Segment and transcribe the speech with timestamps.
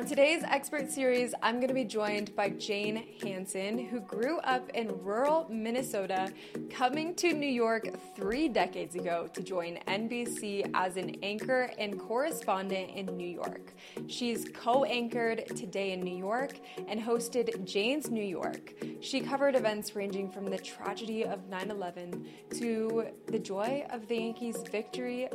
[0.00, 4.70] On today's expert series, I'm going to be joined by Jane Hanson, who grew up
[4.70, 6.32] in rural Minnesota,
[6.70, 7.86] coming to New York
[8.16, 13.74] three decades ago to join NBC as an anchor and correspondent in New York.
[14.06, 16.58] She's co anchored Today in New York
[16.88, 18.72] and hosted Jane's New York.
[19.02, 22.26] She covered events ranging from the tragedy of 9 11
[22.58, 25.28] to the joy of the Yankees' victory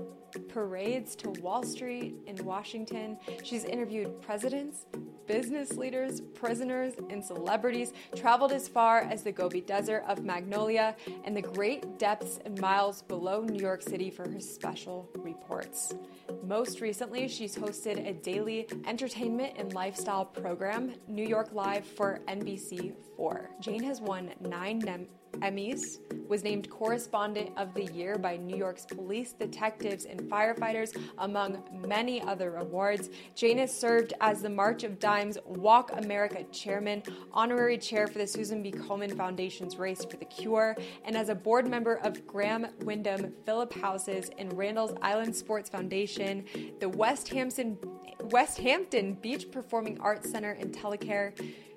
[0.47, 3.17] parades to Wall Street in Washington.
[3.43, 4.85] She's interviewed presidents,
[5.27, 11.35] business leaders, prisoners, and celebrities, traveled as far as the Gobi Desert of Mongolia and
[11.35, 15.93] the great depths and miles below New York City for her special reports.
[16.43, 23.47] Most recently, she's hosted a daily entertainment and lifestyle program, New York Live, for NBC4.
[23.59, 24.79] Jane has won nine
[25.41, 31.63] Emmys, was named Correspondent of the Year by New York's police, detectives, and firefighters, among
[31.87, 33.09] many other awards.
[33.39, 38.63] Has served as the March of Dimes Walk America chairman, honorary chair for the Susan
[38.63, 38.71] G.
[38.71, 43.79] Komen Foundation's Race for the Cure, and as a board member of Graham Windham Phipps
[43.79, 46.43] Houses and Randall's Island Sports Foundation,
[46.79, 47.77] the West Hampton,
[48.31, 51.33] West Hampton Beach Performing Arts Center and Telecare.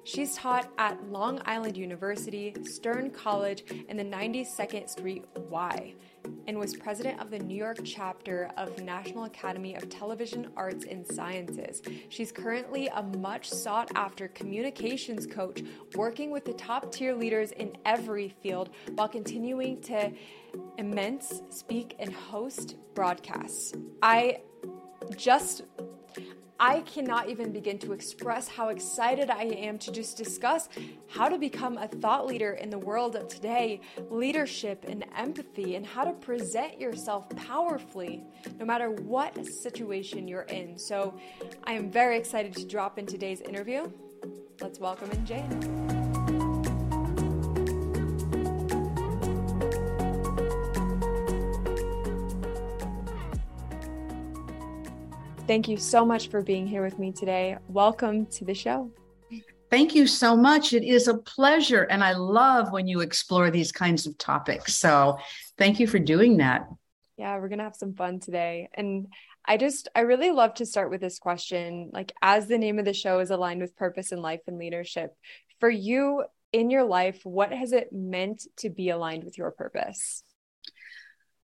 [0.08, 5.92] She's taught at Long Island University, Stern College, and the 92nd Street Y,
[6.46, 11.06] and was president of the New York chapter of National Academy of Television Arts and
[11.06, 11.82] Sciences.
[12.08, 15.62] She's currently a much sought after communications coach,
[15.94, 20.10] working with the top tier leaders in every field while continuing to
[20.78, 23.74] immense, speak, and host broadcasts.
[24.00, 24.40] I
[25.16, 25.64] just
[26.60, 30.68] I cannot even begin to express how excited I am to just discuss
[31.08, 35.86] how to become a thought leader in the world of today, leadership and empathy, and
[35.86, 38.24] how to present yourself powerfully
[38.58, 40.76] no matter what situation you're in.
[40.78, 41.18] So
[41.64, 43.90] I am very excited to drop in today's interview.
[44.60, 45.97] Let's welcome in Jane.
[55.48, 57.56] Thank you so much for being here with me today.
[57.69, 58.91] Welcome to the show.
[59.70, 60.75] Thank you so much.
[60.75, 61.84] It is a pleasure.
[61.84, 64.75] And I love when you explore these kinds of topics.
[64.75, 65.16] So
[65.56, 66.69] thank you for doing that.
[67.16, 68.69] Yeah, we're going to have some fun today.
[68.75, 69.06] And
[69.42, 71.88] I just, I really love to start with this question.
[71.94, 75.16] Like, as the name of the show is aligned with purpose in life and leadership,
[75.60, 80.25] for you in your life, what has it meant to be aligned with your purpose?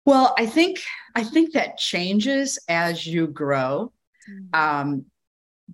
[0.05, 0.81] Well, I think
[1.15, 3.91] I think that changes as you grow.
[4.29, 4.59] Mm-hmm.
[4.59, 5.05] Um,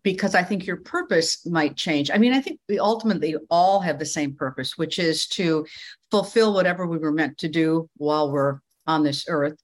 [0.04, 2.12] because I think your purpose might change.
[2.12, 5.66] I mean, I think we ultimately all have the same purpose, which is to
[6.12, 9.58] fulfill whatever we were meant to do while we're on this earth.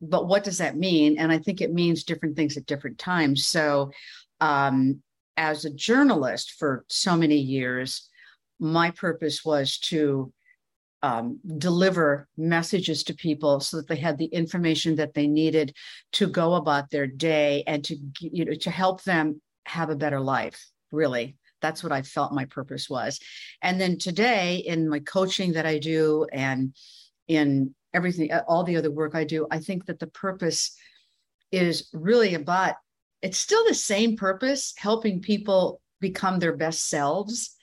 [0.00, 1.18] But what does that mean?
[1.18, 3.46] And I think it means different things at different times.
[3.46, 3.92] So,
[4.40, 5.02] um,
[5.36, 8.08] as a journalist for so many years,
[8.58, 10.32] my purpose was to
[11.02, 15.74] um, deliver messages to people so that they had the information that they needed
[16.12, 20.20] to go about their day and to you know to help them have a better
[20.20, 21.36] life really.
[21.62, 23.20] That's what i felt my purpose was.
[23.62, 26.74] And then today in my coaching that i do and
[27.28, 30.76] in everything all the other work i do i think that the purpose
[31.52, 32.76] is really about
[33.22, 37.56] it's still the same purpose helping people become their best selves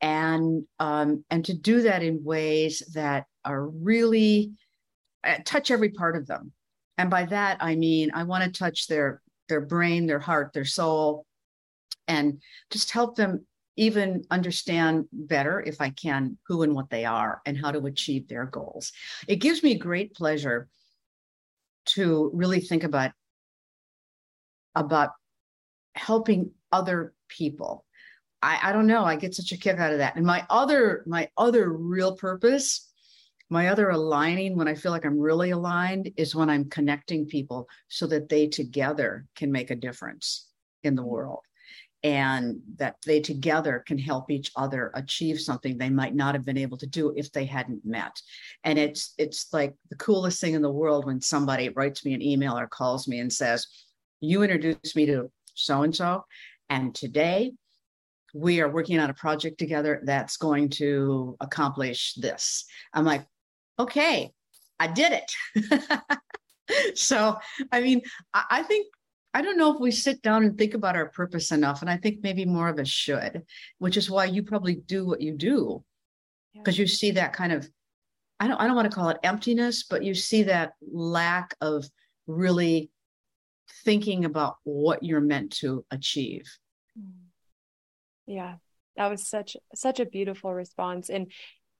[0.00, 4.52] and um, and to do that in ways that are really
[5.24, 6.52] uh, touch every part of them.
[6.98, 10.64] And by that i mean i want to touch their their brain their heart their
[10.64, 11.26] soul
[12.08, 12.40] and
[12.70, 13.46] just help them
[13.76, 18.28] even understand better if i can who and what they are and how to achieve
[18.28, 18.92] their goals.
[19.28, 20.68] It gives me great pleasure
[21.86, 23.12] to really think about
[24.74, 25.10] about
[25.94, 27.85] helping other people
[28.46, 29.04] I, I don't know.
[29.04, 30.14] I get such a kick out of that.
[30.14, 32.92] And my other, my other real purpose,
[33.50, 37.68] my other aligning when I feel like I'm really aligned is when I'm connecting people
[37.88, 40.46] so that they together can make a difference
[40.84, 41.40] in the world
[42.04, 46.58] and that they together can help each other achieve something they might not have been
[46.58, 48.20] able to do if they hadn't met
[48.64, 52.20] and it's it's like the coolest thing in the world when somebody writes me an
[52.20, 53.66] email or calls me and says
[54.20, 56.22] you introduced me to so and so
[56.68, 57.50] and today
[58.34, 62.64] we are working on a project together that's going to accomplish this.
[62.92, 63.26] I'm like,
[63.78, 64.32] okay,
[64.78, 66.96] I did it.
[66.98, 67.38] so,
[67.72, 68.02] I mean,
[68.34, 68.86] I, think,
[69.32, 71.80] I don't know if we sit down and think about our purpose enough.
[71.80, 73.42] And I think maybe more of us should,
[73.78, 75.82] which is why you probably do what you do
[76.54, 76.82] because yeah.
[76.82, 77.68] you see that kind of,
[78.40, 81.88] I don't, I don't want to call it emptiness, but you see that lack of
[82.26, 82.90] really
[83.84, 86.44] thinking about what you're meant to achieve
[88.26, 88.56] Yeah,
[88.96, 91.30] that was such such a beautiful response and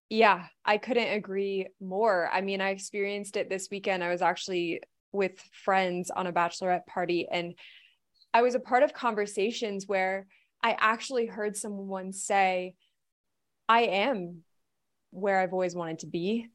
[0.08, 2.30] yeah, I couldn't agree more.
[2.32, 4.04] I mean, I experienced it this weekend.
[4.04, 4.82] I was actually
[5.12, 7.54] with friends on a bachelorette party and
[8.32, 10.26] I was a part of conversations where
[10.62, 12.74] I actually heard someone say,
[13.68, 14.42] I am
[15.10, 16.48] where I've always wanted to be.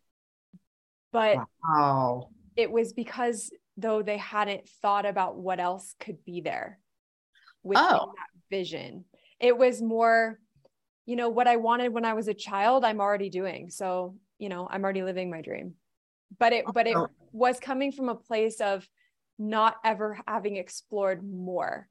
[1.11, 2.29] But wow.
[2.55, 6.79] it was because though they hadn't thought about what else could be there
[7.63, 8.13] within oh.
[8.15, 9.05] that vision.
[9.41, 10.39] It was more,
[11.05, 13.69] you know, what I wanted when I was a child, I'm already doing.
[13.69, 15.73] So, you know, I'm already living my dream.
[16.39, 17.07] But it, but it oh.
[17.33, 18.87] was coming from a place of
[19.37, 21.87] not ever having explored more.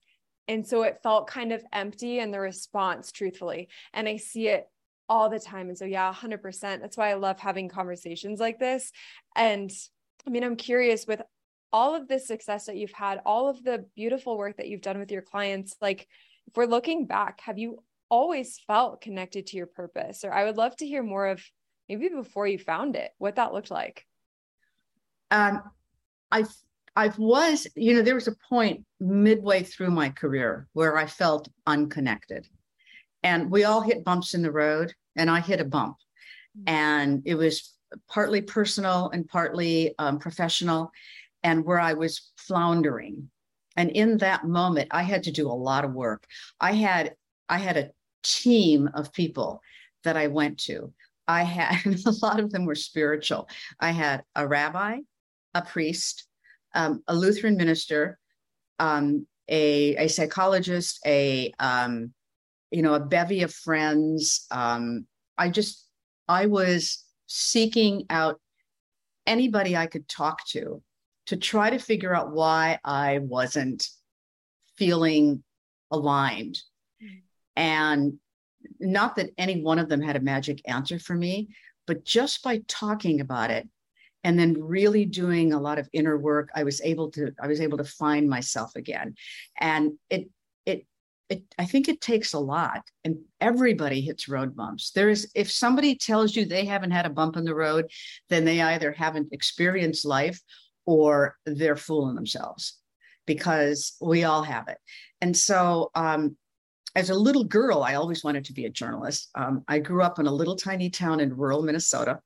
[0.48, 3.68] And so it felt kind of empty in the response, truthfully.
[3.92, 4.66] And I see it
[5.08, 5.68] all the time.
[5.68, 6.60] And so, yeah, 100%.
[6.60, 8.92] That's why I love having conversations like this.
[9.36, 9.70] And
[10.26, 11.20] I mean, I'm curious with
[11.72, 14.98] all of this success that you've had, all of the beautiful work that you've done
[14.98, 16.08] with your clients, like
[16.50, 20.24] if we're looking back, have you always felt connected to your purpose?
[20.24, 21.42] Or I would love to hear more of
[21.88, 24.04] maybe before you found it, what that looked like.
[25.30, 25.62] Um,
[26.32, 26.44] I
[26.96, 31.48] I was, you know, there was a point midway through my career where I felt
[31.66, 32.48] unconnected.
[33.22, 35.96] And we all hit bumps in the road, and I hit a bump.
[36.58, 36.74] Mm-hmm.
[36.74, 37.74] And it was
[38.08, 40.90] partly personal and partly um, professional,
[41.44, 43.30] and where I was floundering.
[43.80, 46.26] And in that moment, I had to do a lot of work.
[46.60, 47.14] I had
[47.48, 47.90] I had a
[48.22, 49.62] team of people
[50.04, 50.92] that I went to.
[51.26, 53.48] I had a lot of them were spiritual.
[53.80, 54.98] I had a rabbi,
[55.54, 56.26] a priest,
[56.74, 58.18] um, a Lutheran minister,
[58.78, 62.12] um, a, a psychologist, a um,
[62.70, 64.44] you know a bevy of friends.
[64.50, 65.06] Um,
[65.38, 65.88] I just
[66.28, 68.42] I was seeking out
[69.26, 70.82] anybody I could talk to
[71.30, 73.86] to try to figure out why I wasn't
[74.76, 75.44] feeling
[75.92, 76.58] aligned.
[77.00, 77.20] Mm.
[77.54, 78.12] And
[78.80, 81.54] not that any one of them had a magic answer for me,
[81.86, 83.68] but just by talking about it
[84.24, 87.60] and then really doing a lot of inner work, I was able to I was
[87.60, 89.14] able to find myself again.
[89.60, 90.28] And it
[90.66, 90.84] it
[91.28, 94.90] it I think it takes a lot and everybody hits road bumps.
[94.90, 97.88] There's if somebody tells you they haven't had a bump in the road,
[98.30, 100.40] then they either haven't experienced life
[100.86, 102.78] or they're fooling themselves
[103.26, 104.78] because we all have it.
[105.20, 106.36] And so, um,
[106.96, 109.30] as a little girl, I always wanted to be a journalist.
[109.36, 112.18] Um, I grew up in a little tiny town in rural Minnesota.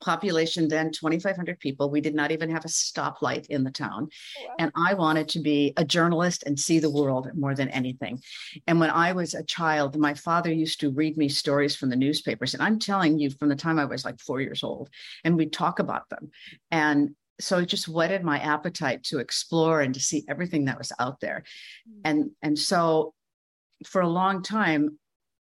[0.00, 1.90] Population then 2,500 people.
[1.90, 4.08] We did not even have a stoplight in the town.
[4.38, 4.54] Oh, wow.
[4.60, 8.22] And I wanted to be a journalist and see the world more than anything.
[8.66, 11.96] And when I was a child, my father used to read me stories from the
[11.96, 12.54] newspapers.
[12.54, 14.88] And I'm telling you, from the time I was like four years old,
[15.24, 16.30] and we'd talk about them.
[16.70, 20.92] And so it just whetted my appetite to explore and to see everything that was
[20.98, 21.44] out there.
[21.88, 22.00] Mm.
[22.04, 23.14] and and so
[23.84, 24.98] for a long time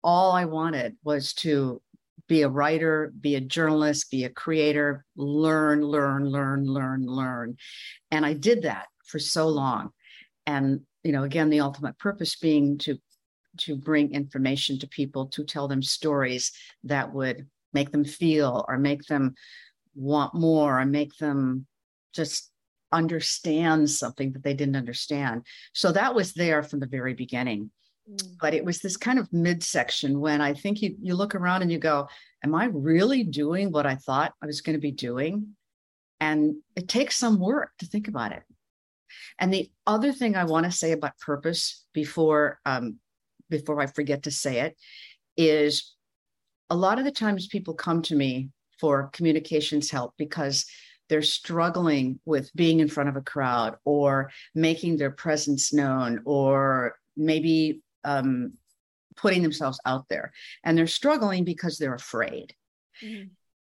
[0.03, 1.81] all i wanted was to
[2.29, 7.57] be a writer be a journalist be a creator learn learn learn learn learn.
[8.11, 9.91] And i did that for so long.
[10.47, 12.99] And you know again the ultimate purpose being to
[13.59, 16.53] to bring information to people to tell them stories
[16.85, 19.35] that would make them feel or make them
[19.95, 21.67] want more or make them
[22.19, 22.51] just
[22.93, 25.47] understand something that they didn't understand.
[25.73, 27.71] So that was there from the very beginning.
[28.11, 28.37] Mm.
[28.41, 31.71] But it was this kind of midsection when I think you you look around and
[31.71, 32.09] you go,
[32.45, 35.57] Am I really doing what I thought I was going to be doing?
[36.21, 38.43] And it takes some work to think about it.
[39.39, 42.99] And the other thing I want to say about purpose before um,
[43.51, 44.77] before I forget to say it
[45.37, 45.95] is
[46.71, 50.67] a lot of the times people come to me for communications help because
[51.09, 56.97] they're struggling with being in front of a crowd or making their presence known or
[57.17, 58.53] maybe um,
[59.17, 60.33] putting themselves out there.
[60.65, 62.55] And they're struggling because they're afraid.
[63.03, 63.29] Mm-hmm.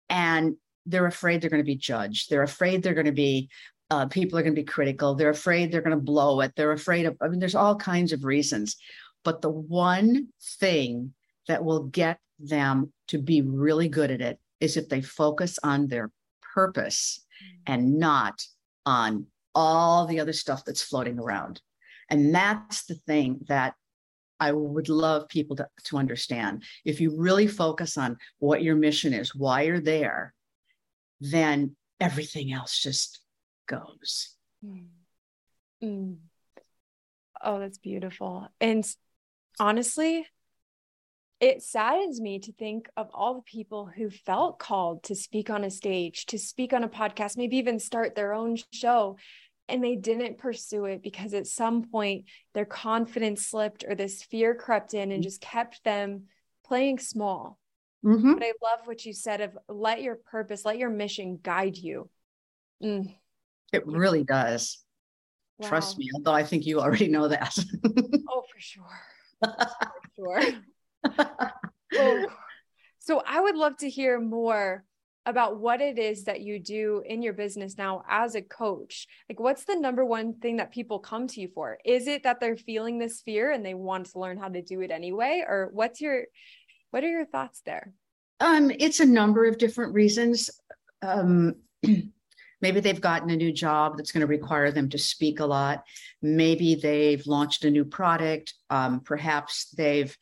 [0.10, 2.30] and they're afraid they're going to be judged.
[2.30, 3.50] They're afraid they're going to be
[3.90, 5.16] uh, people are going to be critical.
[5.16, 6.52] They're afraid they're going to blow it.
[6.56, 8.76] They're afraid of i mean there's all kinds of reasons.
[9.24, 11.14] But the one thing
[11.48, 15.88] that will get them to be really good at it is if they focus on
[15.88, 16.12] their
[16.54, 17.26] purpose
[17.66, 18.42] and not
[18.86, 21.62] on all the other stuff that's floating around.
[22.10, 23.76] And that's the thing that
[24.40, 26.64] I would love people to, to understand.
[26.86, 30.34] If you really focus on what your mission is, why you're there,
[31.22, 33.22] then everything else just
[33.68, 34.36] goes.
[34.66, 34.88] Mm.
[35.82, 36.18] Mm.
[37.42, 38.48] Oh, that's beautiful.
[38.60, 38.86] And
[39.60, 40.26] honestly,
[41.44, 45.66] it saddens me to think of all the people who felt called to speak on
[45.66, 49.18] a stage, to speak on a podcast, maybe even start their own show.
[49.68, 54.56] and they didn't pursue it because at some point their confidence slipped or this fear
[54.56, 55.22] crept in and mm-hmm.
[55.22, 56.24] just kept them
[56.66, 57.60] playing small.
[58.06, 58.36] Mm-hmm.
[58.36, 62.10] But I love what you said of let your purpose, let your mission guide you.
[62.82, 63.14] Mm.
[63.74, 64.82] It really does.
[65.58, 65.68] Wow.
[65.68, 67.54] Trust me, although I think you already know that.
[68.30, 69.02] oh, for sure.
[69.42, 70.64] For sure.
[73.06, 74.86] So I would love to hear more
[75.26, 79.08] about what it is that you do in your business now as a coach.
[79.28, 81.80] Like, what's the number one thing that people come to you for?
[81.84, 84.80] Is it that they're feeling this fear and they want to learn how to do
[84.80, 85.44] it anyway?
[85.46, 86.24] Or what's your,
[86.92, 87.92] what are your thoughts there?
[88.40, 90.50] Um, it's a number of different reasons.
[91.02, 91.56] Um,
[92.62, 95.84] maybe they've gotten a new job that's going to require them to speak a lot.
[96.22, 98.54] Maybe they've launched a new product.
[98.70, 100.18] Um, perhaps they've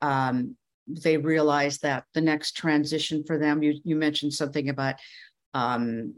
[0.00, 4.96] um, they realize that the next transition for them you, you mentioned something about
[5.54, 6.14] um,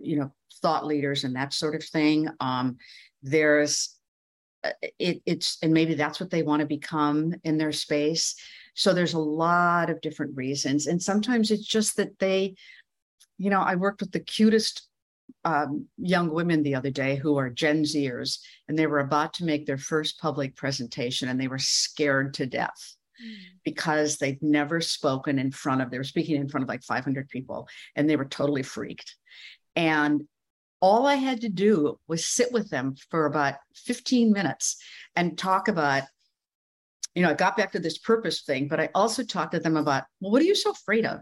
[0.00, 0.32] you know
[0.62, 2.28] thought leaders and that sort of thing.
[2.40, 2.76] Um,
[3.22, 3.96] there's
[4.64, 8.34] uh, it, it's and maybe that's what they want to become in their space.
[8.74, 10.86] So there's a lot of different reasons.
[10.86, 12.56] And sometimes it's just that they
[13.38, 14.88] you know i worked with the cutest
[15.44, 19.44] um, young women the other day who are gen zers and they were about to
[19.44, 23.34] make their first public presentation and they were scared to death Mm.
[23.64, 27.30] because they've never spoken in front of, they were speaking in front of like 500
[27.30, 29.16] people and they were totally freaked.
[29.74, 30.26] And
[30.80, 34.76] all I had to do was sit with them for about 15 minutes
[35.14, 36.02] and talk about,
[37.14, 39.76] you know, I got back to this purpose thing, but I also talked to them
[39.78, 41.20] about, well, what are you so afraid of?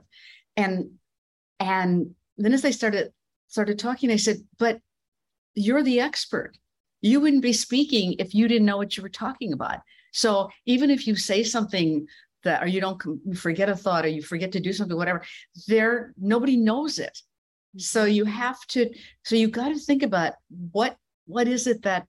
[0.56, 0.90] And,
[1.60, 3.12] and then as they started,
[3.46, 4.80] started talking, I said, but
[5.54, 6.58] you're the expert.
[7.00, 9.78] You wouldn't be speaking if you didn't know what you were talking about.
[10.14, 12.06] So even if you say something
[12.44, 15.22] that, or you don't you forget a thought, or you forget to do something, whatever,
[15.66, 17.18] there nobody knows it.
[17.76, 18.90] So you have to.
[19.24, 20.34] So you got to think about
[20.70, 22.06] what what is it that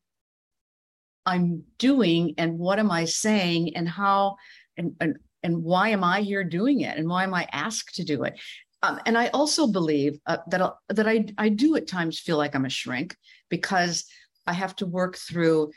[1.25, 4.35] I'm doing, and what am I saying, and how,
[4.77, 8.03] and and and why am I here doing it, and why am I asked to
[8.03, 8.39] do it.
[8.83, 12.37] Um, and I also believe uh, that I'll, that I I do at times feel
[12.37, 13.15] like I'm a shrink
[13.49, 14.05] because
[14.45, 15.71] I have to work through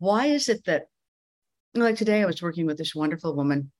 [0.00, 0.86] why is it that
[1.74, 3.70] like today I was working with this wonderful woman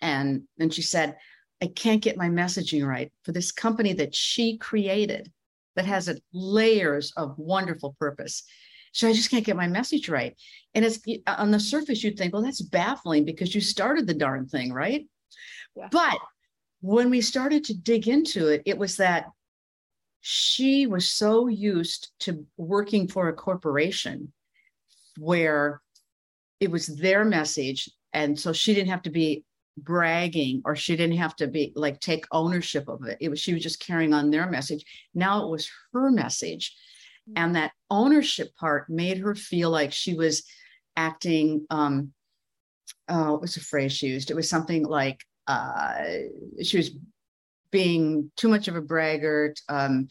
[0.00, 1.16] and and she said
[1.62, 5.30] I can't get my messaging right for this company that she created
[5.76, 8.44] that has a, layers of wonderful purpose.
[8.92, 10.34] So I just can't get my message right.
[10.74, 14.48] And it's on the surface, you'd think, well, that's baffling because you started the darn
[14.48, 15.06] thing, right?
[15.76, 15.88] Yeah.
[15.92, 16.18] But
[16.80, 19.26] when we started to dig into it, it was that
[20.20, 24.32] she was so used to working for a corporation
[25.18, 25.80] where
[26.60, 27.88] it was their message.
[28.12, 29.44] And so she didn't have to be
[29.78, 33.16] bragging or she didn't have to be like take ownership of it.
[33.20, 34.84] It was she was just carrying on their message.
[35.14, 36.76] Now it was her message.
[37.28, 37.42] Mm-hmm.
[37.42, 40.42] and that ownership part made her feel like she was
[40.96, 42.12] acting um
[43.08, 44.30] oh what was the phrase she used?
[44.30, 46.04] It was something like uh
[46.62, 46.92] she was
[47.70, 50.08] being too much of a braggart um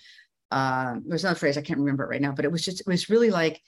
[0.51, 2.87] uh there's another phrase i can't remember it right now but it was just it
[2.87, 3.61] was really like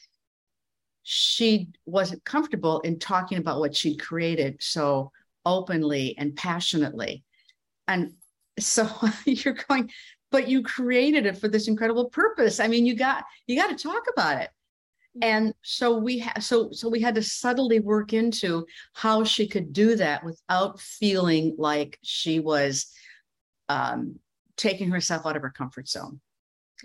[1.03, 5.11] she wasn't comfortable in talking about what she'd created so
[5.45, 7.23] openly and passionately.
[7.87, 8.13] And
[8.59, 8.89] so
[9.25, 9.89] you're going,
[10.31, 12.59] but you created it for this incredible purpose.
[12.59, 14.49] I mean, you got you got to talk about it.
[15.21, 19.73] And so we had so so we had to subtly work into how she could
[19.73, 22.93] do that without feeling like she was
[23.67, 24.19] um,
[24.55, 26.21] taking herself out of her comfort zone.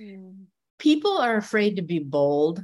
[0.00, 0.46] Mm.
[0.78, 2.62] People are afraid to be bold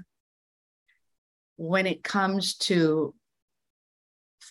[1.63, 3.15] when it comes to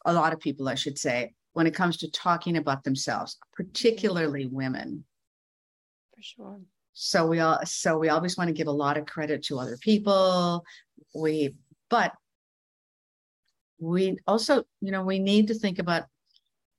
[0.05, 4.45] a lot of people, I should say, when it comes to talking about themselves, particularly
[4.45, 5.03] women.
[6.15, 6.59] For sure.
[6.93, 9.77] So we all so we always want to give a lot of credit to other
[9.81, 10.63] people.
[11.13, 11.55] We
[11.89, 12.13] but
[13.77, 16.03] we also, you know, we need to think about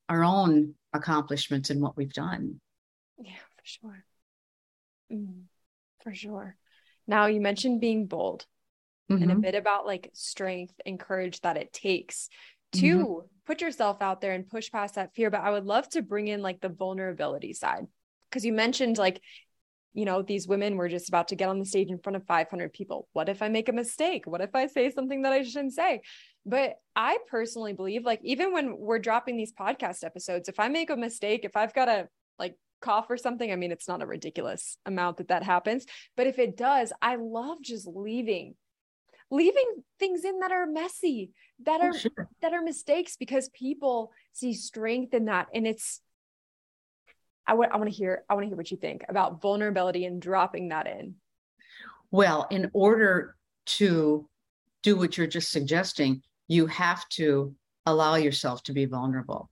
[0.09, 2.59] our own accomplishments and what we've done.
[3.19, 4.05] Yeah, for sure.
[5.13, 5.43] Mm,
[6.03, 6.57] for sure.
[7.07, 8.47] Now you mentioned being bold
[9.15, 9.23] mm-hmm.
[9.23, 9.43] and a mm-hmm.
[9.43, 12.29] bit about like strength and courage that it takes
[12.73, 13.27] to mm-hmm.
[13.47, 15.31] put yourself out there and push past that fear.
[15.31, 17.87] But I would love to bring in like the vulnerability side
[18.31, 19.21] because you mentioned like,
[19.95, 22.25] you know, these women were just about to get on the stage in front of
[22.27, 23.09] 500 people.
[23.13, 24.27] What if I make a mistake?
[24.27, 26.01] What if I say something that I shouldn't say?
[26.47, 30.91] But I personally believe, like, even when we're dropping these podcast episodes, if I make
[30.91, 34.07] a mistake, if I've got to like cough or something, I mean, it's not a
[34.07, 35.87] ridiculous amount that that happens.
[36.17, 38.55] But if it does, I love just leaving
[39.33, 41.33] leaving things in that are messy
[41.65, 42.29] that oh, are sure.
[42.43, 46.01] that are mistakes because people see strength in that and it's
[47.47, 50.05] I want I want to hear I want to hear what you think about vulnerability
[50.05, 51.15] and dropping that in.
[52.11, 53.37] Well, in order
[53.79, 54.29] to
[54.83, 57.55] do what you're just suggesting, you have to
[57.87, 59.51] allow yourself to be vulnerable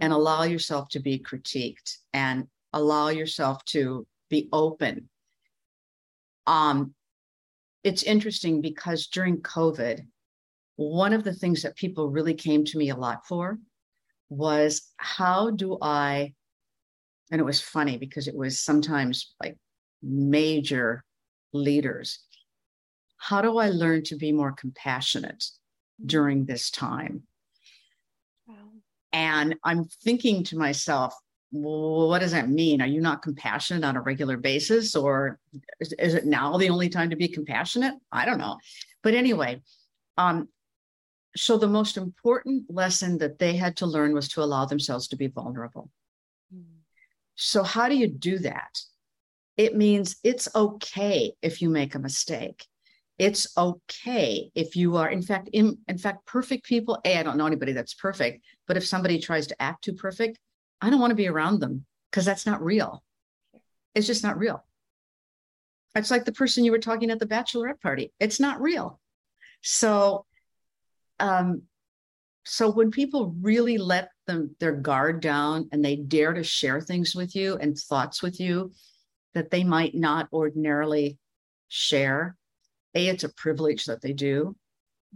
[0.00, 5.08] and allow yourself to be critiqued and allow yourself to be open.
[6.46, 6.94] Um,
[7.82, 10.06] it's interesting because during COVID,
[10.76, 13.58] one of the things that people really came to me a lot for
[14.28, 16.34] was how do I,
[17.30, 19.56] and it was funny because it was sometimes like
[20.02, 21.04] major
[21.52, 22.20] leaders,
[23.16, 25.44] how do I learn to be more compassionate
[26.04, 27.24] during this time?
[28.46, 28.54] Wow.
[29.12, 31.14] And I'm thinking to myself,
[31.52, 32.80] well, what does that mean?
[32.80, 34.94] Are you not compassionate on a regular basis?
[34.94, 35.38] Or
[35.80, 37.94] is, is it now the only time to be compassionate?
[38.12, 38.58] I don't know.
[39.02, 39.60] But anyway,
[40.16, 40.48] um,
[41.36, 45.16] so the most important lesson that they had to learn was to allow themselves to
[45.16, 45.90] be vulnerable.
[47.42, 48.78] So, how do you do that?
[49.56, 52.66] It means it's okay if you make a mistake.
[53.18, 57.00] It's okay if you are, in fact, in, in fact, perfect people.
[57.04, 60.38] A, I don't know anybody that's perfect, but if somebody tries to act too perfect,
[60.80, 63.02] I don't want to be around them because that's not real.
[63.94, 64.64] It's just not real.
[65.94, 68.12] It's like the person you were talking at the bachelorette party.
[68.20, 69.00] It's not real.
[69.62, 70.24] So,
[71.18, 71.62] um,
[72.44, 77.14] so when people really let them their guard down and they dare to share things
[77.14, 78.72] with you and thoughts with you
[79.34, 81.18] that they might not ordinarily
[81.68, 82.36] share,
[82.94, 84.56] a, it's a privilege that they do.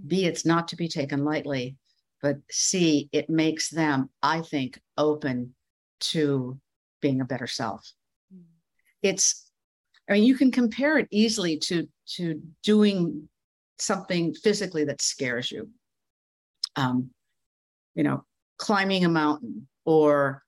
[0.06, 1.76] B, it's not to be taken lightly.
[2.25, 5.54] But C, it makes them, I think, open
[6.00, 6.59] to
[7.02, 7.87] being a better self.
[8.35, 8.45] Mm.
[9.02, 9.50] It's,
[10.09, 13.28] I mean, you can compare it easily to to doing
[13.78, 15.69] something physically that scares you.
[16.76, 17.11] Um,
[17.95, 18.25] you know,
[18.57, 20.43] climbing a mountain or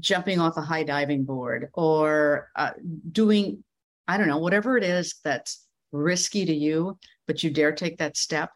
[0.00, 2.72] jumping off a high diving board or uh,
[3.12, 3.62] doing,
[4.08, 8.16] I don't know, whatever it is that's risky to you, but you dare take that
[8.16, 8.50] step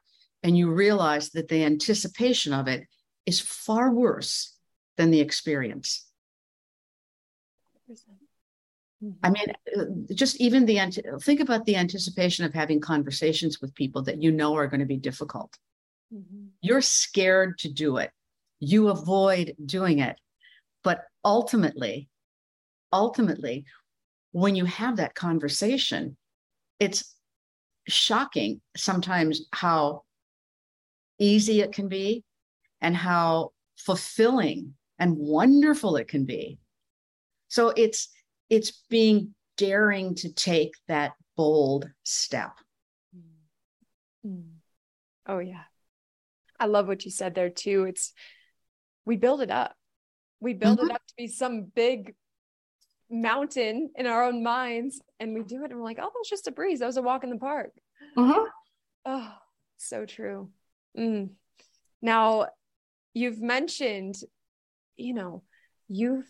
[0.47, 2.87] and you realize that the anticipation of it
[3.27, 4.57] is far worse
[4.97, 6.07] than the experience.
[9.25, 9.47] I mean,
[10.15, 14.55] just even the think about the anticipation of having conversations with people that you know
[14.55, 15.53] are going to be difficult.
[16.15, 16.47] Mm-hmm.
[16.61, 18.13] You're scared to do it.
[18.61, 20.17] You avoid doing it.
[20.85, 22.09] But ultimately,
[22.93, 23.65] ultimately,
[24.31, 26.17] when you have that conversation,
[26.79, 27.17] it's
[27.89, 30.03] shocking sometimes how
[31.19, 32.25] easy it can be
[32.81, 36.59] and how fulfilling and wonderful it can be.
[37.49, 38.09] So it's
[38.49, 42.53] it's being daring to take that bold step.
[44.27, 44.45] Mm.
[45.27, 45.65] Oh yeah.
[46.59, 47.85] I love what you said there too.
[47.85, 48.13] It's
[49.05, 49.75] we build it up.
[50.41, 50.91] We build mm-hmm.
[50.91, 52.15] it up to be some big
[53.11, 56.29] mountain in our own minds and we do it and we're like, oh, that was
[56.29, 56.81] just a breeze.
[56.81, 57.71] That was a walk in the park.
[58.17, 58.45] Mm-hmm.
[59.07, 59.33] Oh,
[59.77, 60.51] so true.
[60.97, 61.31] Mm.
[62.03, 62.49] Now,
[63.15, 64.17] you've mentioned,
[64.97, 65.43] you know,
[65.89, 66.29] you've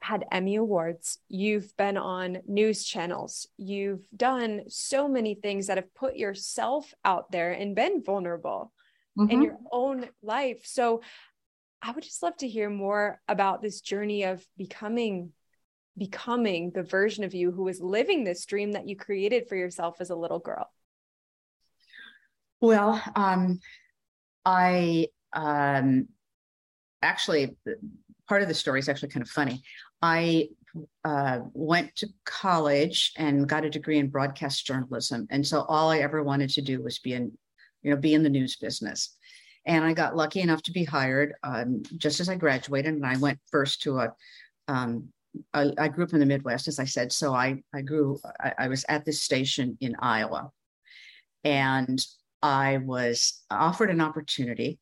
[0.00, 5.94] had Emmy Awards, you've been on news channels, you've done so many things that have
[5.94, 8.72] put yourself out there and been vulnerable
[9.18, 9.30] mm-hmm.
[9.30, 10.60] in your own life.
[10.64, 11.02] So,
[11.82, 15.32] I would just love to hear more about this journey of becoming
[15.98, 20.00] becoming the version of you who was living this dream that you created for yourself
[20.00, 20.70] as a little girl.
[22.60, 23.60] Well, um,
[24.44, 26.08] I um,
[27.02, 27.56] actually,
[28.28, 29.62] part of the story is actually kind of funny.
[30.00, 30.48] I
[31.04, 35.98] uh, went to college and got a degree in broadcast journalism, and so all I
[35.98, 37.32] ever wanted to do was be in,
[37.82, 39.16] you know, be in the news business.
[39.66, 43.16] And I got lucky enough to be hired um, just as I graduated, and I
[43.16, 44.14] went first to a.
[44.68, 45.08] Um,
[45.52, 48.18] I, I, grew up in the Midwest, as I said, so I I grew.
[48.40, 50.50] I, I was at this station in Iowa,
[51.44, 52.02] and
[52.42, 54.78] I was offered an opportunity,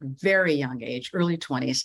[0.00, 1.84] very young age, early 20s,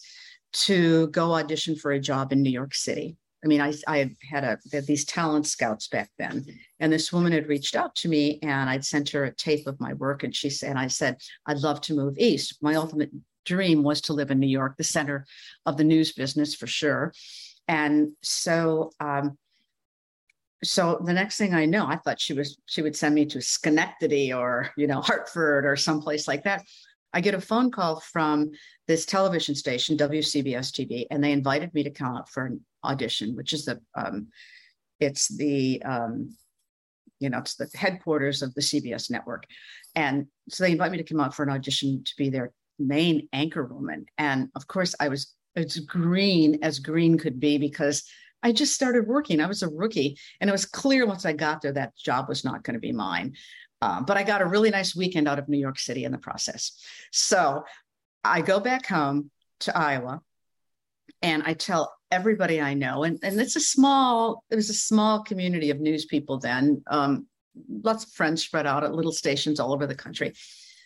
[0.54, 3.18] to go audition for a job in New York City.
[3.44, 6.46] I mean, I, I had, a, had these talent scouts back then,
[6.80, 9.80] and this woman had reached out to me, and I'd sent her a tape of
[9.80, 12.58] my work, and she said, and I said, I'd love to move east.
[12.62, 13.10] My ultimate
[13.46, 15.26] dream was to live in New York, the center
[15.66, 17.14] of the news business for sure.
[17.68, 19.38] And so um,
[20.64, 23.42] so the next thing I know, I thought she was she would send me to
[23.42, 26.64] Schenectady or you know Hartford or someplace like that.
[27.14, 28.52] I get a phone call from
[28.88, 33.36] this television station, WCBS TV, and they invited me to come up for an audition,
[33.36, 34.28] which is the um,
[35.00, 36.36] it's the um,
[37.20, 39.46] you know it's the headquarters of the CBS network,
[39.96, 43.28] and so they invite me to come out for an audition to be their main
[43.34, 44.06] anchor woman.
[44.18, 48.04] And of course, I was as green as green could be because
[48.44, 49.40] I just started working.
[49.40, 52.44] I was a rookie, and it was clear once I got there that job was
[52.44, 53.36] not going to be mine.
[53.82, 56.18] Um, but I got a really nice weekend out of New York City in the
[56.18, 56.80] process.
[57.12, 57.64] So
[58.24, 60.22] I go back home to Iowa
[61.22, 65.24] and I tell everybody I know, and, and it's a small, it was a small
[65.24, 67.28] community of news people then, um,
[67.84, 70.34] lots of friends spread out at little stations all over the country.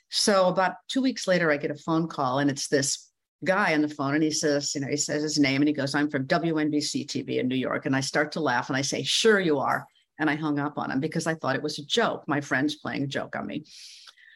[0.10, 3.10] So about two weeks later, I get a phone call, and it's this
[3.44, 5.74] guy on the phone, and he says, you know, he says his name, and he
[5.74, 8.82] goes, "I'm from WNBC TV in New York," and I start to laugh, and I
[8.82, 9.86] say, "Sure, you are,"
[10.20, 12.24] and I hung up on him because I thought it was a joke.
[12.28, 13.66] My friend's playing a joke on me.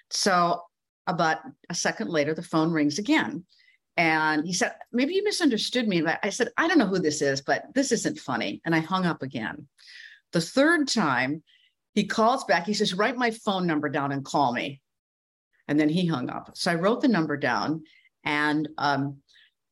[0.09, 0.61] So
[1.07, 1.37] about
[1.69, 3.45] a second later, the phone rings again.
[3.97, 6.01] And he said, Maybe you misunderstood me.
[6.01, 8.61] But I said, I don't know who this is, but this isn't funny.
[8.63, 9.67] And I hung up again.
[10.31, 11.43] The third time,
[11.95, 12.65] he calls back.
[12.65, 14.81] He says, Write my phone number down and call me.
[15.67, 16.51] And then he hung up.
[16.53, 17.83] So I wrote the number down
[18.23, 19.17] and um,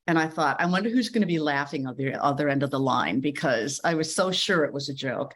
[0.08, 2.72] and I thought, I wonder who's going to be laughing on the other end of
[2.72, 5.36] the line because I was so sure it was a joke.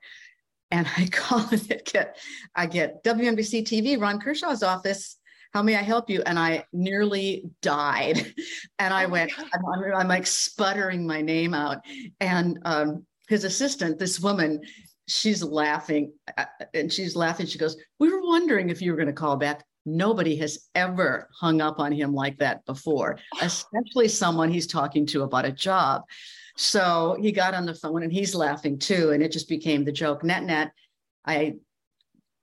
[0.71, 2.17] And I call it, get,
[2.55, 5.17] I get WNBC TV, Ron Kershaw's office.
[5.53, 6.21] How may I help you?
[6.25, 8.33] And I nearly died.
[8.79, 11.85] And I oh went, I'm, I'm, like sputtering my name out.
[12.19, 14.59] And um, his assistant, this woman,
[15.07, 17.45] she's laughing uh, and she's laughing.
[17.45, 19.63] She goes, We were wondering if you were going to call back.
[19.85, 25.23] Nobody has ever hung up on him like that before, especially someone he's talking to
[25.23, 26.03] about a job.
[26.57, 29.11] So he got on the phone and he's laughing too.
[29.11, 30.23] And it just became the joke.
[30.23, 30.71] Net net,
[31.25, 31.55] I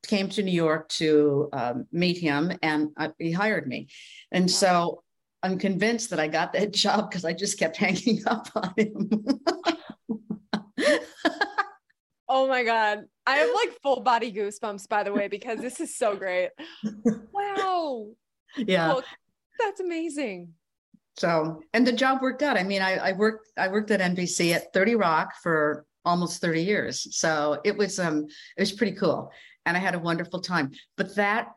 [0.06, 3.88] came to New York to um, meet him and I, he hired me.
[4.32, 5.02] And so
[5.42, 9.10] I'm convinced that I got that job because I just kept hanging up on him.
[12.28, 13.04] oh my God.
[13.26, 16.50] I have like full body goosebumps, by the way, because this is so great.
[17.32, 18.08] Wow.
[18.56, 18.94] Yeah.
[19.58, 20.54] That's amazing.
[21.16, 22.56] So, and the job worked out.
[22.56, 26.62] I mean, I, I worked, I worked at NBC at 30 Rock for almost 30
[26.62, 27.16] years.
[27.16, 29.30] So it was, um, it was pretty cool.
[29.66, 30.72] And I had a wonderful time.
[30.96, 31.48] But that,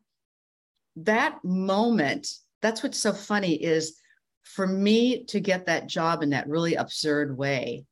[0.98, 2.28] that moment,
[2.62, 3.98] that's what's so funny is
[4.44, 7.86] for me to get that job in that really absurd way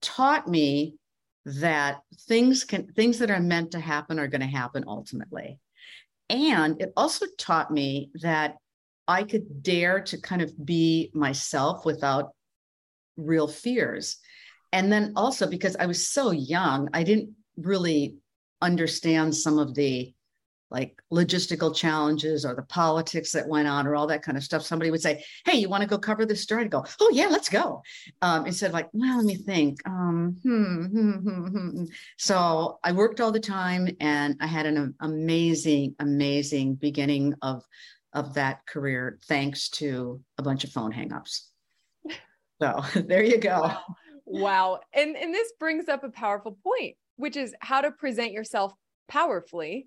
[0.00, 0.94] taught me
[1.44, 5.58] that things can things that are meant to happen are going to happen ultimately.
[6.30, 8.56] And it also taught me that
[9.06, 12.30] i could dare to kind of be myself without
[13.16, 14.16] real fears.
[14.72, 18.16] And then also because i was so young i didn't really
[18.62, 20.13] understand some of the
[20.74, 24.64] like logistical challenges or the politics that went on or all that kind of stuff,
[24.64, 26.64] somebody would say, Hey, you want to go cover this story?
[26.64, 27.80] I'd go, Oh, yeah, let's go.
[28.20, 29.78] Um, instead of like, Well, let me think.
[29.86, 31.84] Um, hmm, hmm, hmm, hmm.
[32.18, 37.62] So I worked all the time and I had an amazing, amazing beginning of,
[38.12, 41.42] of that career thanks to a bunch of phone hangups.
[42.60, 43.60] So there you go.
[43.60, 43.82] Wow.
[44.26, 44.80] wow.
[44.92, 48.74] And, and this brings up a powerful point, which is how to present yourself
[49.06, 49.86] powerfully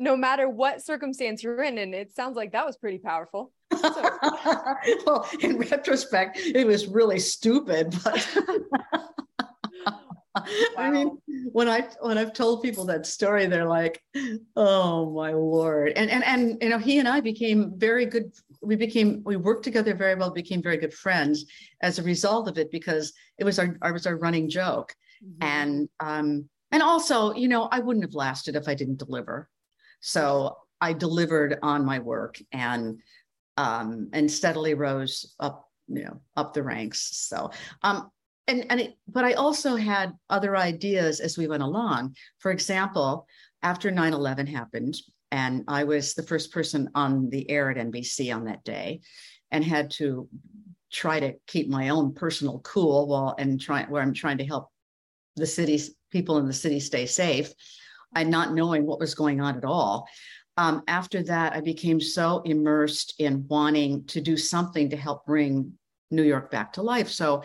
[0.00, 1.78] no matter what circumstance you're in.
[1.78, 3.52] And it sounds like that was pretty powerful.
[3.70, 4.10] So.
[5.06, 8.36] well, in retrospect, it was really stupid, but
[10.34, 10.44] wow.
[10.78, 11.18] I mean,
[11.52, 14.02] when I when I've told people that story, they're like,
[14.56, 18.32] "Oh my lord!" And and and you know, he and I became very good.
[18.62, 20.30] We became we worked together very well.
[20.30, 21.44] Became very good friends
[21.82, 25.42] as a result of it because it was our it was our running joke, mm-hmm.
[25.42, 29.48] and um and also, you know, I wouldn't have lasted if I didn't deliver.
[30.00, 32.98] So I delivered on my work and
[33.56, 37.16] um, and steadily rose up, you know, up the ranks.
[37.16, 37.50] So
[37.82, 38.10] um,
[38.48, 42.16] and and it, but I also had other ideas as we went along.
[42.38, 43.26] For example,
[43.62, 44.96] after 9/11 happened,
[45.30, 49.00] and I was the first person on the air at NBC on that day,
[49.50, 50.28] and had to
[50.90, 54.70] try to keep my own personal cool while and try where I'm trying to help
[55.36, 57.52] the city's people in the city stay safe
[58.14, 60.08] and not knowing what was going on at all.
[60.56, 65.72] Um, after that, I became so immersed in wanting to do something to help bring
[66.10, 67.08] New York back to life.
[67.08, 67.42] So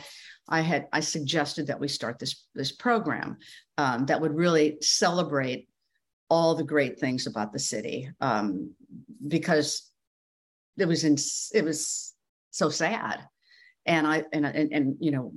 [0.49, 3.38] I had I suggested that we start this this program
[3.78, 5.67] um, that would really celebrate
[6.30, 8.71] all the great things about the city um,
[9.28, 9.89] because
[10.78, 11.15] it was in
[11.54, 12.13] it was
[12.51, 13.21] so sad
[13.86, 15.34] and I and and, and you know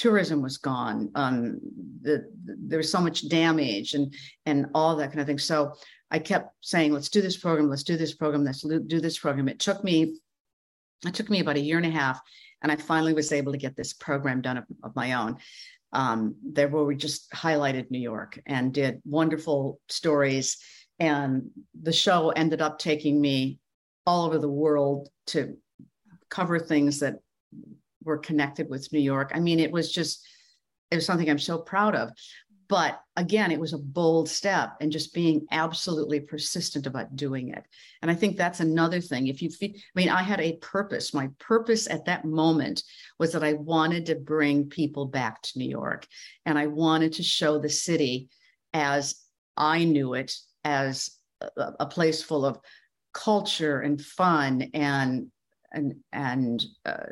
[0.00, 1.10] tourism was gone.
[1.14, 1.60] Um,
[2.00, 4.14] the, the, there was so much damage and
[4.46, 5.38] and all that kind of thing.
[5.38, 5.74] So
[6.10, 9.48] I kept saying, let's do this program, let's do this program, let's do this program.
[9.48, 10.16] It took me,
[11.06, 12.18] it took me about a year and a half,
[12.62, 15.36] and I finally was able to get this program done of, of my own.
[15.92, 20.56] Um, there where we just highlighted New York and did wonderful stories.
[20.98, 21.50] And
[21.82, 23.58] the show ended up taking me
[24.06, 25.58] all over the world to
[26.30, 27.16] cover things that
[28.04, 29.32] were connected with New York.
[29.34, 30.26] I mean, it was just
[30.90, 32.10] it was something I'm so proud of.
[32.68, 37.64] But again, it was a bold step and just being absolutely persistent about doing it.
[38.00, 39.26] And I think that's another thing.
[39.26, 41.12] If you feel, I mean, I had a purpose.
[41.12, 42.84] My purpose at that moment
[43.18, 46.06] was that I wanted to bring people back to New York
[46.46, 48.28] and I wanted to show the city
[48.72, 49.16] as
[49.56, 50.32] I knew it
[50.62, 51.10] as
[51.40, 52.60] a, a place full of
[53.12, 55.32] culture and fun and
[55.72, 57.02] and and uh,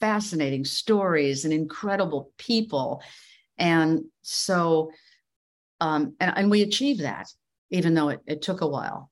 [0.00, 3.02] fascinating stories and incredible people.
[3.58, 4.90] And so
[5.80, 7.28] um and, and we achieved that
[7.70, 9.10] even though it, it took a while.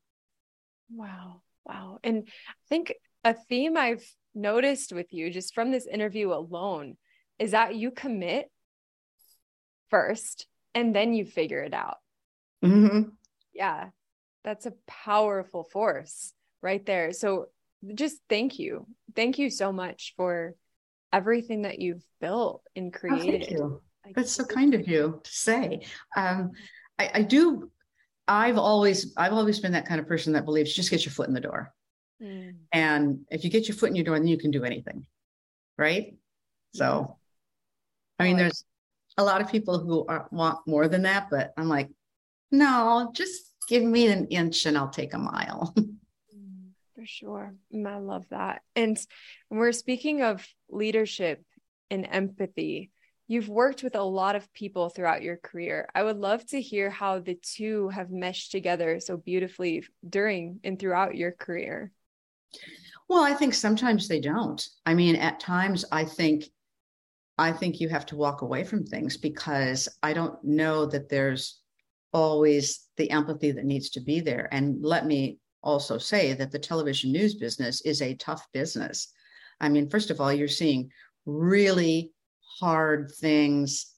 [0.91, 1.99] Wow wow.
[2.05, 2.95] And i think
[3.25, 6.97] a theme i've noticed with you just from this interview alone
[7.39, 8.51] is that you commit
[9.91, 11.97] first and then you figure it out.
[12.65, 13.11] Mm-hmm.
[13.53, 13.89] yeah
[14.45, 17.13] that's a powerful force right there.
[17.13, 17.47] So
[17.95, 18.87] just thank you.
[19.15, 20.55] Thank you so much for
[21.13, 23.61] everything that you've built and created.
[23.61, 23.81] oh,
[24.15, 25.87] that's so kind of you to say.
[26.17, 26.53] Um,
[26.99, 27.71] I, I, do
[28.29, 31.29] i've always i've always been that kind of person that believes just get your foot
[31.29, 31.73] in the door.
[32.23, 32.55] Mm.
[32.73, 35.07] and if you get your foot in your door then you can do anything
[35.77, 36.17] right?
[36.75, 37.19] So
[38.19, 38.65] i mean there's
[39.19, 41.89] a lot of people who are, want more than that but i'm like
[42.51, 45.75] no just give me an inch and i'll take a mile
[47.07, 48.99] sure mm, i love that and
[49.51, 51.43] we're speaking of leadership
[51.91, 52.91] and empathy
[53.29, 55.89] You've worked with a lot of people throughout your career.
[55.95, 60.79] I would love to hear how the two have meshed together so beautifully during and
[60.79, 61.91] throughout your career.
[63.09, 64.65] Well, I think sometimes they don't.
[64.85, 66.45] I mean, at times I think
[67.39, 71.61] I think you have to walk away from things because I don't know that there's
[72.13, 74.49] always the empathy that needs to be there.
[74.53, 79.13] And let me also say that the television news business is a tough business.
[79.61, 80.91] I mean, first of all, you're seeing
[81.27, 82.13] really
[82.61, 83.93] hard things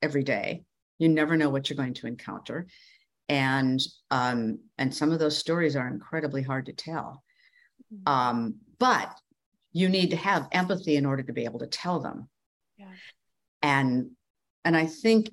[0.00, 0.64] every day.
[0.98, 2.66] You never know what you're going to encounter.
[3.28, 3.80] And
[4.10, 7.22] um, and some of those stories are incredibly hard to tell.
[7.92, 8.12] Mm-hmm.
[8.12, 9.14] Um, but
[9.72, 12.28] you need to have empathy in order to be able to tell them.
[12.78, 12.86] Yeah.
[13.62, 14.10] And
[14.64, 15.30] and I think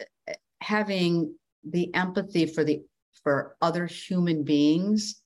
[0.00, 1.34] uh, having
[1.64, 2.82] the empathy for the
[3.24, 5.20] for other human beings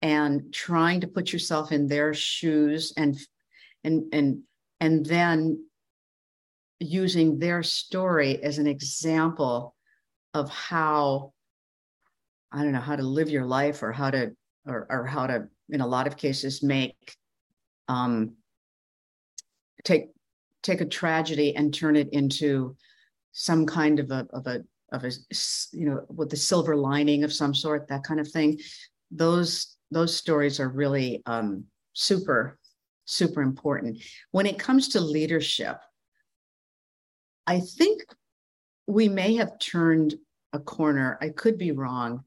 [0.00, 3.18] and trying to put yourself in their shoes and
[3.84, 4.42] and and
[4.80, 5.64] and then
[6.78, 9.74] using their story as an example
[10.32, 11.32] of how
[12.52, 14.30] i don't know how to live your life or how to
[14.66, 17.16] or, or how to in a lot of cases make
[17.88, 18.34] um
[19.82, 20.10] take
[20.62, 22.76] take a tragedy and turn it into
[23.32, 25.10] some kind of a of a of a
[25.72, 28.58] you know with the silver lining of some sort that kind of thing
[29.10, 32.58] those those stories are really um super
[33.08, 34.02] super important.
[34.32, 35.78] When it comes to leadership,
[37.46, 38.02] I think
[38.86, 40.14] we may have turned
[40.52, 41.18] a corner.
[41.22, 42.22] I could be wrong,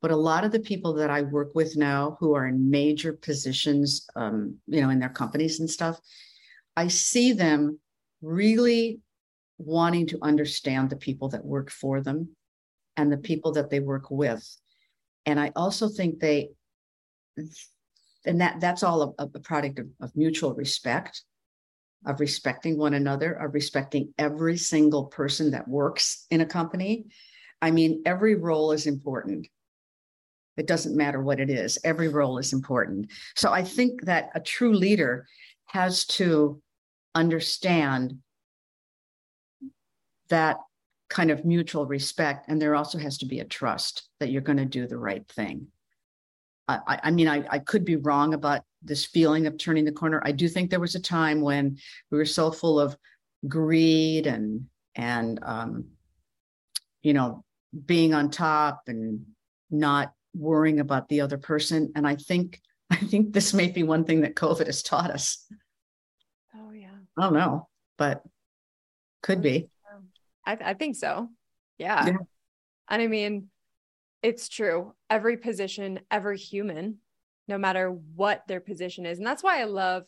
[0.00, 3.12] but a lot of the people that I work with now who are in major
[3.12, 6.00] positions, um, you know, in their companies and stuff,
[6.76, 7.78] I see them
[8.22, 9.00] really
[9.58, 12.28] wanting to understand the people that work for them
[12.96, 14.44] and the people that they work with.
[15.26, 16.50] And I also think they
[18.24, 21.22] and that that's all a, a product of, of mutual respect
[22.04, 27.06] of respecting one another of respecting every single person that works in a company.
[27.60, 29.46] I mean every role is important.
[30.56, 31.78] It doesn't matter what it is.
[31.84, 33.10] Every role is important.
[33.36, 35.26] So i think that a true leader
[35.66, 36.60] has to
[37.14, 38.18] understand
[40.32, 40.58] that
[41.08, 44.58] kind of mutual respect and there also has to be a trust that you're going
[44.58, 45.66] to do the right thing
[46.68, 50.22] I, I mean, I, I could be wrong about this feeling of turning the corner.
[50.24, 51.78] I do think there was a time when
[52.10, 52.96] we were so full of
[53.48, 55.86] greed and and um,
[57.02, 57.44] you know
[57.86, 59.24] being on top and
[59.70, 61.92] not worrying about the other person.
[61.94, 65.44] And I think I think this may be one thing that COVID has taught us.
[66.54, 66.90] Oh yeah.
[67.18, 67.68] I don't know,
[67.98, 68.22] but
[69.22, 69.68] could be.
[70.46, 71.28] I, I think so.
[71.78, 72.06] Yeah.
[72.06, 72.16] yeah.
[72.88, 73.48] And I mean,
[74.22, 74.94] it's true.
[75.10, 76.98] Every position, every human,
[77.48, 79.18] no matter what their position is.
[79.18, 80.04] And that's why I love,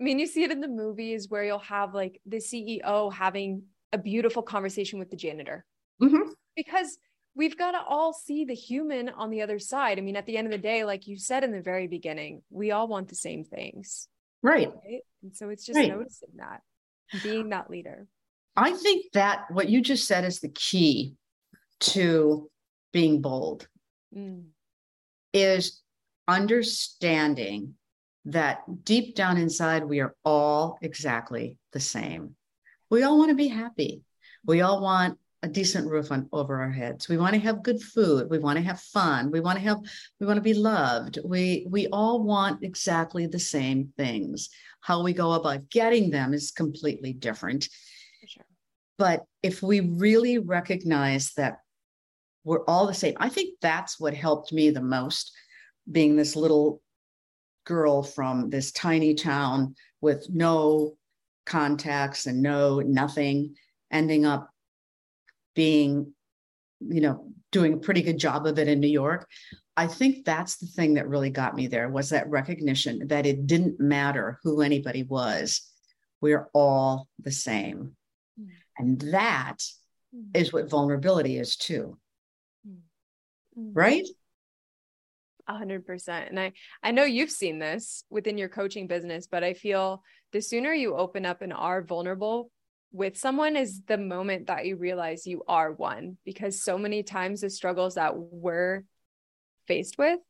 [0.00, 3.64] I mean, you see it in the movies where you'll have like the CEO having
[3.92, 5.64] a beautiful conversation with the janitor.
[6.02, 6.30] Mm-hmm.
[6.56, 6.98] Because
[7.34, 9.98] we've got to all see the human on the other side.
[9.98, 12.42] I mean, at the end of the day, like you said in the very beginning,
[12.50, 14.08] we all want the same things.
[14.42, 14.68] Right.
[14.68, 15.00] right?
[15.22, 15.88] And so it's just right.
[15.88, 16.60] noticing that,
[17.22, 18.06] being that leader.
[18.56, 21.14] I think that what you just said is the key
[21.80, 22.50] to
[22.92, 23.66] being bold
[24.16, 24.44] mm.
[25.32, 25.82] is
[26.28, 27.74] understanding
[28.26, 32.36] that deep down inside we are all exactly the same
[32.90, 34.02] We all want to be happy.
[34.46, 37.08] We all want a decent roof on over our heads.
[37.08, 38.30] We want to have good food.
[38.30, 39.30] We want to have fun.
[39.30, 39.80] We want to have
[40.20, 41.18] we want to be loved.
[41.24, 44.48] We we all want exactly the same things.
[44.80, 47.68] How we go about getting them is completely different.
[48.98, 51.58] But if we really recognize that
[52.44, 55.32] we're all the same, I think that's what helped me the most
[55.90, 56.80] being this little
[57.64, 60.94] girl from this tiny town with no
[61.46, 63.54] contacts and no nothing
[63.90, 64.50] ending up
[65.54, 66.12] being
[66.80, 69.28] you know doing a pretty good job of it in new york
[69.76, 73.46] i think that's the thing that really got me there was that recognition that it
[73.46, 75.70] didn't matter who anybody was
[76.24, 77.94] we're all the same.
[78.78, 79.58] And that
[80.14, 80.36] mm.
[80.36, 81.98] is what vulnerability is too
[82.66, 83.70] mm.
[83.72, 84.06] right
[85.46, 86.30] a hundred percent.
[86.30, 90.40] And I, I know you've seen this within your coaching business, but I feel the
[90.40, 92.50] sooner you open up and are vulnerable
[92.92, 97.40] with someone is the moment that you realize you are one because so many times
[97.40, 98.84] the struggles that we're
[99.66, 100.20] faced with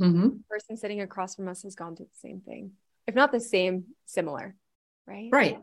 [0.00, 0.22] mm-hmm.
[0.22, 2.70] the person sitting across from us has gone through the same thing
[3.08, 4.54] if not the same similar
[5.08, 5.58] right right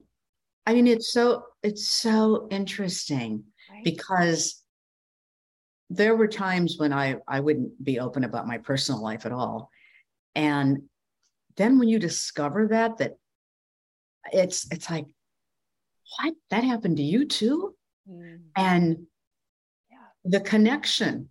[0.65, 3.83] i mean it's so it's so interesting right?
[3.83, 4.63] because
[5.89, 9.71] there were times when I, I wouldn't be open about my personal life at all.
[10.35, 10.83] And
[11.57, 13.13] then when you discover that, that
[14.31, 15.05] it's it's like,
[16.17, 16.33] what?
[16.51, 17.75] That happened to you too?
[18.09, 18.39] Mm.
[18.55, 19.07] And
[19.89, 19.97] yeah.
[20.23, 21.29] the connection,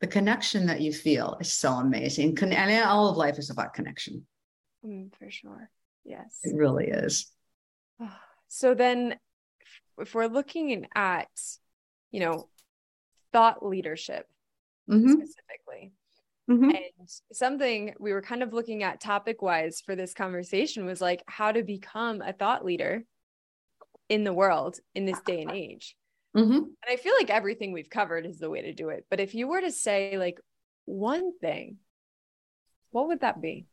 [0.00, 2.36] the connection that you feel is so amazing.
[2.42, 4.26] And all of life is about connection.
[4.84, 5.70] Mm, for sure.
[6.04, 6.40] Yes.
[6.44, 7.32] It really is.
[8.48, 9.16] So then
[9.98, 11.28] if we're looking at,
[12.12, 12.48] you know,
[13.32, 14.24] thought leadership
[14.88, 15.12] mm-hmm.
[15.12, 15.92] specifically.
[16.50, 16.70] Mm-hmm.
[16.70, 21.22] And something we were kind of looking at topic wise for this conversation was like
[21.26, 23.04] how to become a thought leader
[24.08, 25.96] in the world in this day and age.
[26.36, 26.52] Mm-hmm.
[26.52, 29.06] And I feel like everything we've covered is the way to do it.
[29.10, 30.38] But if you were to say like
[30.84, 31.78] one thing,
[32.90, 33.66] what would that be?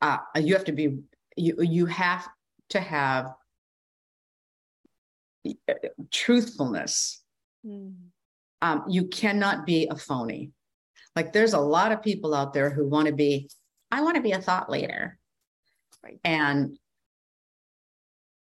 [0.00, 1.00] Uh, you have to be
[1.36, 2.26] you you have
[2.70, 3.32] to have
[5.46, 5.74] uh,
[6.10, 7.22] truthfulness.
[7.66, 7.94] Mm
[8.62, 10.52] um, you cannot be a phony.
[11.16, 13.50] Like there's a lot of people out there who want to be,
[13.90, 15.18] I want to be a thought leader.
[16.02, 16.20] Right.
[16.24, 16.78] And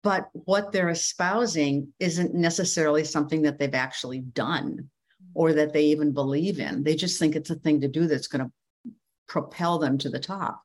[0.03, 4.91] but what they're espousing isn't necessarily something that they've actually done
[5.33, 6.85] or that they even believe in.
[6.85, 8.93] They just think it's a thing to do that's going to
[9.27, 10.61] propel them to the top.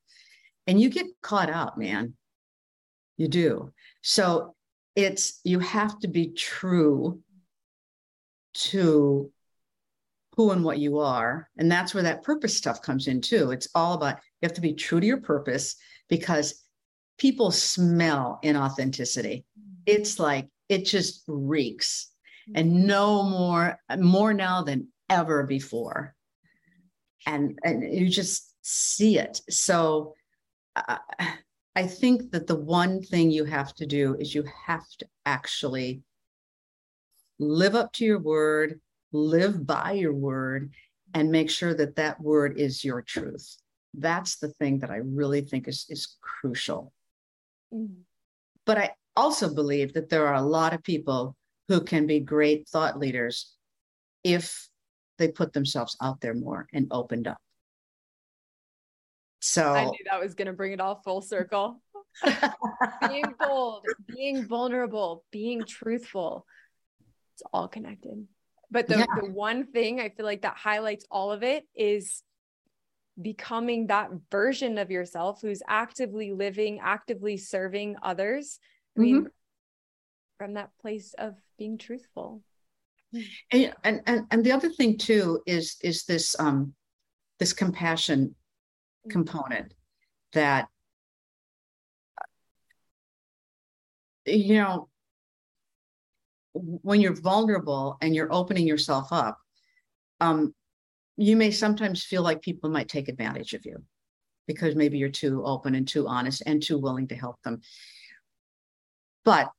[0.68, 2.16] And you get caught up, man.
[3.20, 3.74] You do.
[4.02, 4.56] So
[4.96, 7.22] it's you have to be true
[8.54, 9.30] to
[10.38, 11.50] who and what you are.
[11.58, 13.52] And that's where that purpose stuff comes in too.
[13.52, 15.76] It's all about you have to be true to your purpose
[16.08, 16.64] because
[17.18, 19.44] people smell inauthenticity.
[19.86, 22.10] It's like it just reeks
[22.56, 26.16] and no more more now than ever before.
[27.26, 29.42] And and you just see it.
[29.50, 30.16] So
[30.78, 31.00] uh,
[31.80, 36.02] I think that the one thing you have to do is you have to actually
[37.40, 38.82] live up to your word
[39.14, 40.74] live by your word
[41.14, 43.56] and make sure that that word is your truth.
[43.94, 46.92] That's the thing that I really think is, is crucial.
[47.74, 48.02] Mm-hmm.
[48.66, 51.38] But I also believe that there are a lot of people
[51.70, 53.56] who can be great thought leaders
[54.26, 54.68] if
[55.18, 57.40] they put themselves out there more and opened up.
[59.40, 61.82] So I knew that was going to bring it all full circle.
[63.08, 66.46] being bold, being vulnerable, being truthful.
[67.34, 68.28] It's all connected.
[68.72, 69.06] But the, yeah.
[69.22, 72.22] the one thing I feel like that highlights all of it is
[73.20, 78.60] becoming that version of yourself who's actively living, actively serving others.
[78.98, 79.28] I mean, mm-hmm.
[80.38, 82.44] from that place of being truthful.
[83.52, 86.74] And, and and the other thing too is is this um
[87.40, 88.36] this compassion.
[89.10, 89.74] Component
[90.34, 90.68] that
[94.26, 94.90] you know
[96.54, 99.38] when you're vulnerable and you're opening yourself up,
[100.20, 100.54] um,
[101.18, 103.84] you may sometimes feel like people might take advantage of you
[104.48, 107.62] because maybe you're too open and too honest and too willing to help them.
[109.24, 109.52] But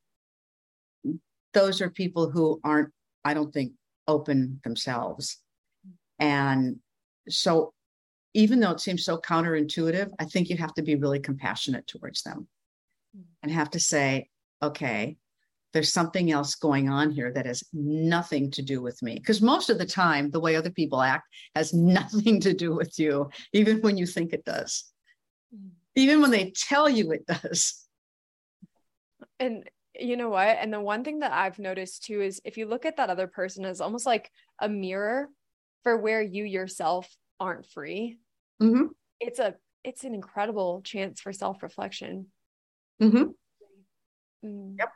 [1.54, 2.90] those are people who aren't,
[3.24, 3.72] I don't think,
[4.08, 5.38] open themselves.
[6.18, 6.76] And
[7.28, 7.72] so,
[8.34, 12.22] even though it seems so counterintuitive, I think you have to be really compassionate towards
[12.22, 12.48] them
[13.16, 13.22] mm-hmm.
[13.42, 14.28] and have to say,
[14.62, 15.16] okay,
[15.72, 19.14] there's something else going on here that has nothing to do with me.
[19.14, 22.98] Because most of the time, the way other people act has nothing to do with
[22.98, 24.84] you, even when you think it does,
[25.54, 25.68] mm-hmm.
[25.96, 27.86] even when they tell you it does.
[29.38, 29.68] And
[29.98, 30.56] you know what?
[30.60, 33.26] And the one thing that I've noticed too is if you look at that other
[33.26, 35.28] person as almost like a mirror
[35.82, 37.08] for where you yourself
[37.40, 38.18] aren't free,
[38.62, 38.84] mm-hmm.
[39.18, 42.26] it's a it's an incredible chance for self-reflection.
[43.02, 43.24] Mm-hmm.
[44.46, 44.76] Mm.
[44.78, 44.92] Yep.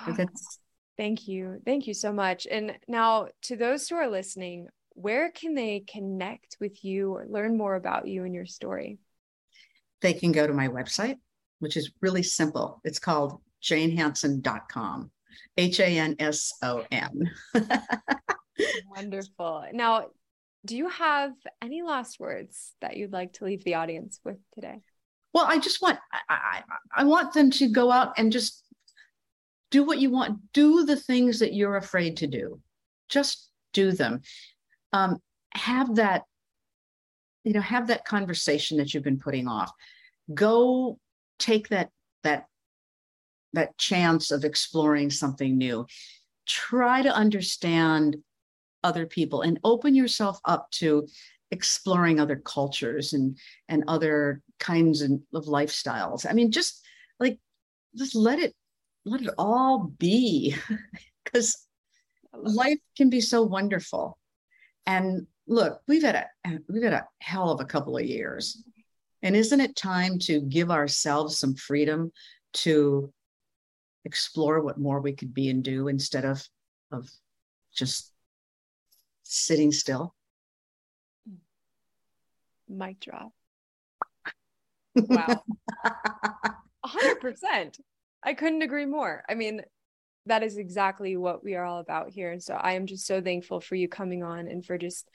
[0.16, 0.58] That's...
[0.96, 1.60] Thank you.
[1.64, 2.46] Thank you so much.
[2.48, 7.56] And now to those who are listening, where can they connect with you or learn
[7.56, 8.98] more about you and your story?
[10.02, 11.16] They can go to my website,
[11.58, 12.80] which is really simple.
[12.84, 15.10] It's called janehanson.com.
[15.56, 17.30] H A N S O N.
[18.88, 19.64] Wonderful.
[19.72, 20.06] Now,
[20.64, 24.80] do you have any last words that you'd like to leave the audience with today?
[25.32, 26.62] Well, I just want I, I,
[26.96, 28.62] I want them to go out and just
[29.70, 30.52] do what you want.
[30.52, 32.60] Do the things that you're afraid to do.
[33.08, 34.22] Just do them.
[34.92, 35.18] Um,
[35.54, 36.22] have that,
[37.42, 39.70] you know, have that conversation that you've been putting off.
[40.32, 40.98] Go
[41.38, 41.90] take that
[42.22, 42.46] that
[43.52, 45.86] that chance of exploring something new.
[46.46, 48.16] Try to understand
[48.84, 51.08] other people and open yourself up to
[51.50, 56.26] exploring other cultures and and other kinds of, lifestyles.
[56.28, 56.84] I mean, just
[57.18, 57.38] like
[57.96, 58.54] just let it
[59.04, 60.56] let it all be
[61.24, 61.66] because
[62.32, 64.18] life can be so wonderful.
[64.86, 68.62] And look, we've had a we've had a hell of a couple of years.
[69.22, 72.12] And isn't it time to give ourselves some freedom
[72.64, 73.12] to
[74.04, 76.46] explore what more we could be and do instead of
[76.92, 77.08] of
[77.74, 78.13] just
[79.24, 80.14] sitting still?
[82.68, 83.32] Mic drop.
[84.94, 85.42] Wow.
[86.86, 87.78] 100%.
[88.22, 89.22] I couldn't agree more.
[89.28, 89.62] I mean,
[90.26, 92.32] that is exactly what we are all about here.
[92.32, 95.08] And so I am just so thankful for you coming on and for just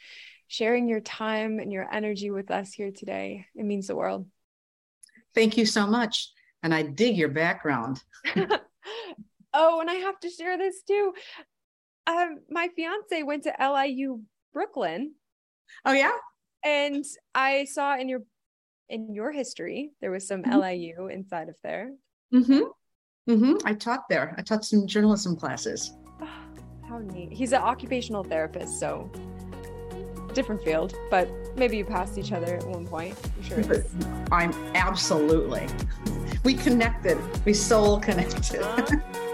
[0.47, 3.45] sharing your time and your energy with us here today.
[3.55, 4.27] It means the world.
[5.33, 6.31] Thank you so much.
[6.61, 8.03] And I dig your background.
[9.53, 11.13] oh, and I have to share this too.
[12.09, 14.21] Um, my fiance went to LIU
[14.53, 15.13] Brooklyn.
[15.85, 16.17] Oh yeah.
[16.65, 17.05] And
[17.35, 18.21] I saw in your
[18.89, 20.59] in your history there was some mm-hmm.
[20.59, 21.91] LIU inside of there.
[22.33, 23.31] Mm-hmm.
[23.31, 23.67] Mm-hmm.
[23.67, 24.33] I taught there.
[24.37, 25.93] I taught some journalism classes.
[26.19, 26.27] Oh,
[26.87, 27.31] how neat.
[27.31, 29.11] He's an occupational therapist, so
[30.33, 33.15] different field, but maybe you passed each other at one point.
[33.37, 33.85] I'm sure.
[34.31, 35.67] I'm absolutely.
[36.43, 37.17] We connected.
[37.45, 38.61] We soul connected.
[38.61, 39.25] Uh-huh.